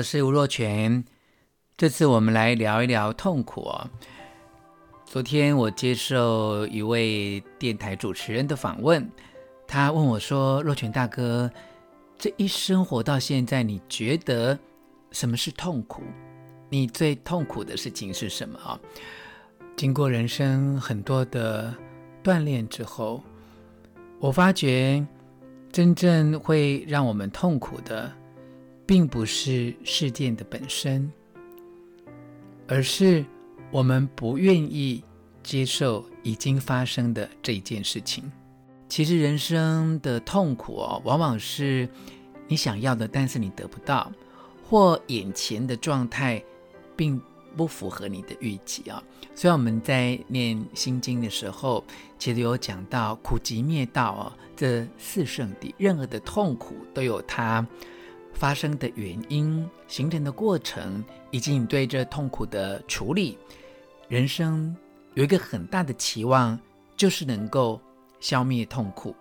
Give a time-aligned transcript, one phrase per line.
[0.00, 1.04] 我是吴若权。
[1.76, 3.90] 这次我们来聊一聊痛苦哦。
[5.04, 9.06] 昨天我接受一位电台主持人的访问，
[9.68, 11.50] 他问我说：“若权大哥，
[12.16, 14.58] 这一生活到现在，你觉得
[15.12, 16.00] 什么是痛苦？
[16.70, 18.80] 你最痛苦的事情是什么啊？”
[19.76, 21.74] 经过人生很多的
[22.24, 23.22] 锻炼之后，
[24.18, 25.06] 我发觉
[25.70, 28.10] 真正会让我们痛苦的，
[28.90, 31.08] 并不是事件的本身。
[32.66, 33.24] 而是
[33.70, 35.04] 我们不愿意
[35.44, 38.28] 接受已经发生的这一件事情。
[38.88, 41.88] 其实人生的痛苦哦，往往是
[42.48, 44.10] 你想要的，但是你得不到，
[44.68, 46.42] 或眼前的状态
[46.96, 47.22] 并
[47.56, 49.00] 不符合你的预期啊。
[49.36, 51.84] 所以我们在念心经的时候，
[52.18, 57.64] 其实有讲到苦集灭道哦，这四圣谛，任何的痛苦都有它
[58.32, 63.38] 发生的原因、形成的过程，以及你对这痛苦的处理。
[64.08, 64.74] 人生
[65.14, 66.58] 有一个很大的期望，
[66.96, 67.80] 就是能够
[68.18, 69.14] 消灭痛苦。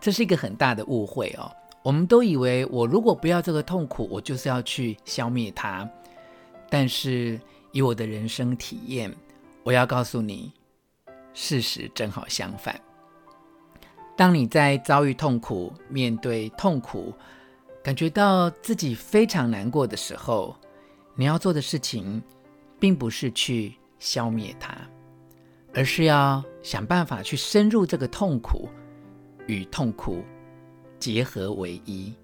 [0.00, 1.50] 这是一个很大的误会哦。
[1.82, 5.88] 我们都以为，我如果不要这个痛苦，我就是要去消灭它。
[6.70, 7.38] 但是
[7.72, 9.14] 以我的人生体验，
[9.62, 10.52] 我要告诉你，
[11.32, 12.78] 事实正好相反。
[14.16, 17.12] 当你在遭遇痛苦、面对痛苦，
[17.84, 20.56] 感觉到自己非常难过的时候，
[21.14, 22.22] 你要做的事情，
[22.80, 24.74] 并不是去消灭它，
[25.74, 28.70] 而是要想办法去深入这个痛苦，
[29.46, 30.24] 与痛苦
[30.98, 32.14] 结合为一。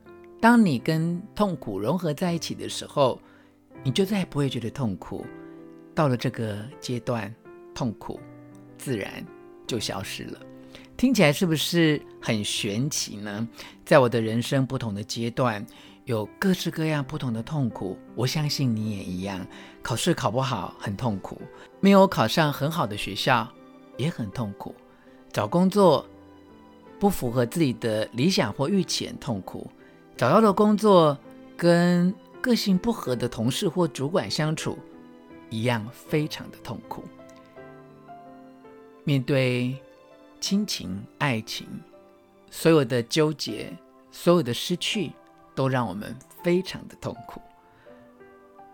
[0.41, 3.21] 当你跟痛苦融合在一起的时候，
[3.85, 5.27] 你就再也不会觉得痛苦。
[5.95, 7.35] 到了这个阶段，
[7.75, 8.19] 痛苦
[8.79, 9.23] 自然
[9.67, 10.41] 就消失了。
[11.01, 13.49] 听起来是不是很玄奇呢？
[13.87, 15.67] 在我的人生不同的阶段，
[16.05, 17.99] 有各式各样不同的痛苦。
[18.15, 19.47] 我相信你也一样，
[19.81, 21.41] 考试考不好很痛苦，
[21.81, 23.51] 没有考上很好的学校
[23.97, 24.75] 也很痛苦，
[25.33, 26.07] 找工作
[26.99, 29.71] 不符合自己的理想或预期很痛苦，
[30.19, 31.17] 找到的工作
[31.57, 34.79] 跟个性不合的同事或主管相处
[35.49, 37.03] 一样非常的痛苦。
[39.03, 39.75] 面对。
[40.41, 41.69] 亲情、爱情，
[42.51, 43.71] 所有的纠结，
[44.11, 45.13] 所有的失去，
[45.55, 47.41] 都让我们非常的痛苦。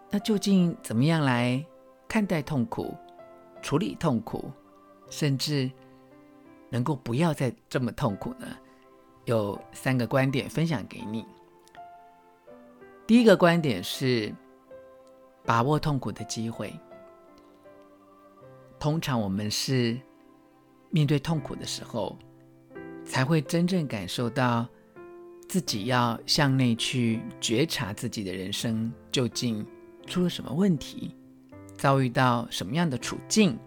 [0.09, 1.63] 那究竟怎么样来
[2.07, 2.95] 看待痛苦、
[3.61, 4.51] 处理痛苦，
[5.11, 5.69] 甚至
[6.71, 8.47] 能够不要再这么痛苦呢？
[9.25, 11.27] 有三个观点分享给你。
[13.09, 14.33] 第一个观点是
[15.45, 16.73] 把握痛苦的机会。
[18.79, 20.01] 通常我们是。
[20.91, 22.19] 面对痛苦的时候，
[23.05, 24.67] 才会真正感受到
[25.49, 29.65] 自己要向内去觉察自己的人生究竟
[30.07, 31.15] 出了什么问题，
[31.77, 33.59] 遭遇到什么样的处境，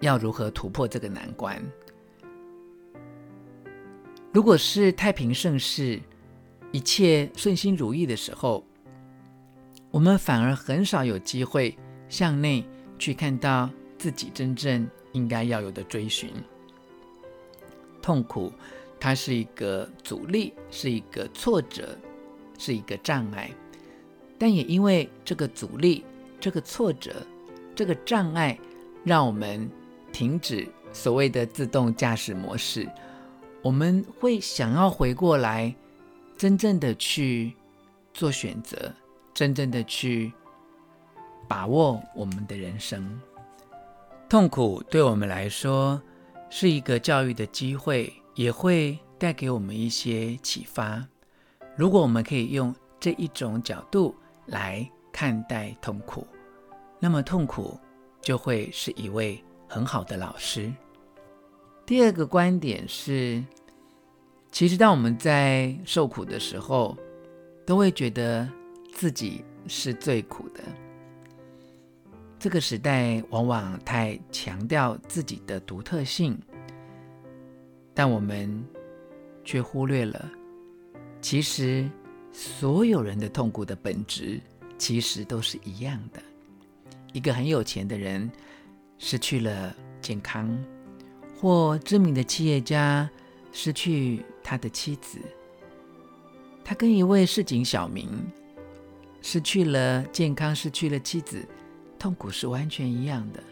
[0.00, 1.62] 要如何突破这个难关。
[4.32, 6.00] 如果是太平盛世，
[6.72, 8.64] 一切顺心如意的时候，
[9.90, 11.76] 我们反而很少有机会
[12.08, 12.64] 向内
[12.98, 14.88] 去看到自己真正。
[15.12, 16.30] 应该要有的追寻，
[18.02, 18.52] 痛苦，
[19.00, 21.96] 它是一个阻力，是一个挫折，
[22.58, 23.50] 是一个障碍。
[24.38, 26.04] 但也因为这个阻力、
[26.38, 27.26] 这个挫折、
[27.74, 28.58] 这个障碍，
[29.04, 29.68] 让我们
[30.12, 32.88] 停止所谓的自动驾驶模式。
[33.62, 35.74] 我们会想要回过来，
[36.36, 37.52] 真正的去
[38.14, 38.94] 做选择，
[39.34, 40.32] 真正的去
[41.48, 43.20] 把握我们的人生。
[44.28, 45.98] 痛苦对我们来说
[46.50, 51.02] 是一个教育的机会，也会带给我们一些启发。
[51.74, 56.26] 如果我们可以用这一种角度来看待痛苦，
[57.00, 57.80] 那么痛苦
[58.20, 60.70] 就会是一位很好的老师。
[61.86, 63.42] 第二个观点是，
[64.52, 66.94] 其实当我们在受苦的时候，
[67.64, 68.46] 都会觉得
[68.92, 70.60] 自己是最苦的。
[72.38, 76.38] 这个时代往往太强调自己的独特性，
[77.92, 78.64] 但我们
[79.44, 80.30] 却忽略了，
[81.20, 81.90] 其实
[82.32, 84.40] 所有人的痛苦的本质
[84.78, 86.22] 其实都是一样的。
[87.12, 88.30] 一个很有钱的人
[88.98, 90.56] 失去了健康，
[91.40, 93.10] 或知名的企业家
[93.50, 95.18] 失去他的妻子，
[96.62, 98.08] 他跟一位市井小民
[99.22, 101.44] 失去了健康，失去了妻子。
[101.98, 103.42] 痛苦是完全一样的。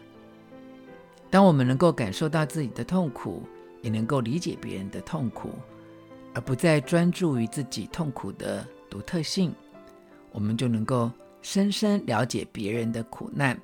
[1.29, 3.43] 当我们能够感受到自己的痛苦，
[3.81, 5.49] 也能够理解别人的痛苦，
[6.33, 9.53] 而不再专注于自己痛苦的独特性，
[10.31, 11.11] 我们就能够
[11.41, 13.59] 深深了解别人的苦难，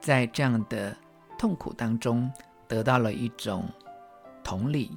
[0.00, 0.96] 在这样的
[1.38, 2.30] 痛苦当中
[2.68, 3.68] 得到了一种
[4.44, 4.90] 同理，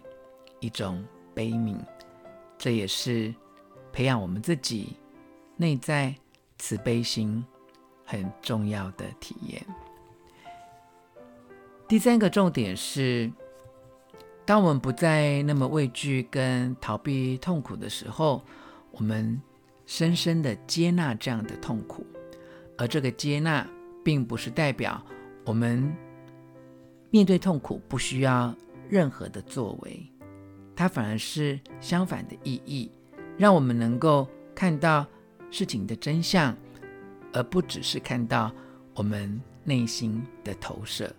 [0.59, 1.03] 一种
[1.33, 1.77] 悲悯，
[2.57, 3.33] 这也是
[3.93, 4.97] 培养我们自己
[5.55, 6.13] 内在
[6.57, 7.43] 慈悲心
[8.05, 9.65] 很重要的体验。
[11.87, 13.31] 第三个重点是，
[14.45, 18.43] 当我们不再那么畏惧跟逃避痛苦的时候，
[18.91, 19.41] 我们
[19.85, 22.05] 深深的接纳这样的痛苦，
[22.77, 23.67] 而这个接纳
[24.03, 24.99] 并不是代表
[25.43, 25.95] 我们
[27.11, 28.55] 面对痛苦不需要
[28.89, 30.03] 任何的作为，
[30.75, 32.89] 它反而是相反的意义，
[33.37, 35.05] 让我们能够看到
[35.51, 36.55] 事情的真相，
[37.35, 38.49] 而不只是看到
[38.93, 41.13] 我们内心的投射。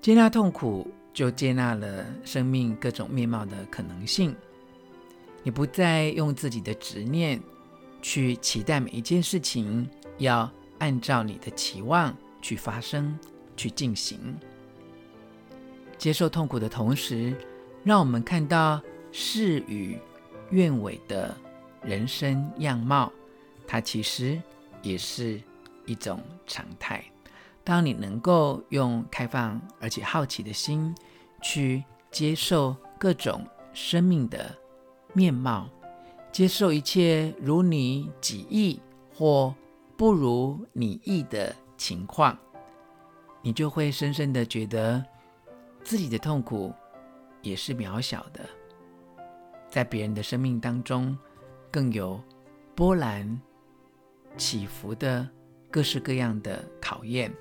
[0.00, 4.34] 接纳痛苦，就接纳了生命各种面貌的可能性。
[5.42, 7.40] 你不再用自己的执念
[8.00, 10.48] 去期待每一件事情要
[10.78, 13.18] 按照你的期望去发生、
[13.56, 14.36] 去进行。
[15.98, 17.34] 接受痛苦的同时，
[17.82, 18.80] 让我们看到
[19.10, 19.98] 事与
[20.50, 21.36] 愿违的
[21.82, 23.12] 人生样貌，
[23.66, 24.40] 它其实
[24.82, 25.40] 也是
[25.84, 27.04] 一种常态。
[27.64, 30.94] 当你能够用开放而且好奇的心
[31.42, 31.82] 去
[32.12, 34.54] 接受各种生命的
[35.12, 35.68] 面貌，
[36.30, 38.80] 接受一切如你己意
[39.12, 39.54] 或
[39.96, 42.38] 不如你意的情况，
[43.42, 45.04] 你就会深深的觉得
[45.82, 46.72] 自己的痛苦
[47.42, 48.48] 也是渺小的，
[49.68, 51.18] 在别人的生命当中
[51.70, 52.20] 更有
[52.74, 53.40] 波澜
[54.36, 55.28] 起伏的
[55.70, 57.32] 各式各样的考验。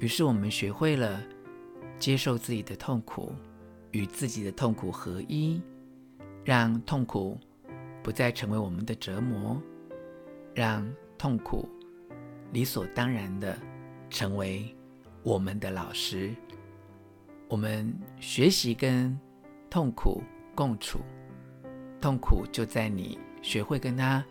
[0.00, 1.22] 于是我们学会了
[1.98, 3.32] 接受自己的痛苦，
[3.92, 5.62] 与自己的痛苦合一，
[6.44, 7.38] 让痛苦
[8.02, 9.60] 不再成为我们的折磨，
[10.54, 10.86] 让
[11.16, 11.68] 痛苦
[12.52, 13.56] 理所当然的
[14.10, 14.74] 成为
[15.22, 16.34] 我们的老师。
[17.48, 19.18] 我们学习跟
[19.70, 20.22] 痛苦
[20.54, 20.98] 共处，
[22.00, 24.24] 痛苦就在你学会跟它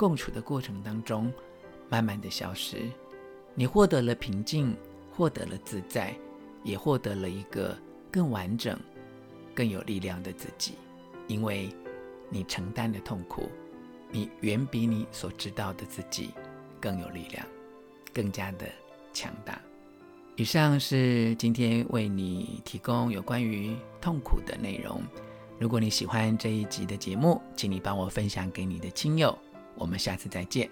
[0.00, 1.30] 共处的过程当中，
[1.90, 2.88] 慢慢的消失。
[3.54, 4.74] 你获得了平静，
[5.12, 6.16] 获得了自在，
[6.64, 7.76] 也获得了一个
[8.10, 8.80] 更完整、
[9.54, 10.72] 更有力量的自己。
[11.28, 11.68] 因为
[12.30, 13.50] 你承担的痛苦，
[14.10, 16.30] 你远比你所知道的自己
[16.80, 17.46] 更有力量，
[18.10, 18.66] 更加的
[19.12, 19.60] 强大。
[20.36, 25.02] 以上是今天为你提供有关于痛苦的内容。
[25.58, 29.38] 如果你喜欢这一集的节目，请你帮我分享给你的亲友。
[29.80, 30.68] 我们下次再见。